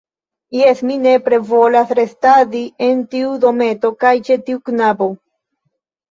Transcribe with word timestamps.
Jes, 0.59 0.79
mi 0.91 0.93
nepre 1.01 1.37
volas 1.49 1.91
restadi 1.99 2.61
en 2.85 3.03
tiu 3.11 3.35
dometo 3.43 3.91
kaj 4.05 4.15
ĉe 4.31 4.39
tiu 4.47 4.63
knabo. 4.71 5.11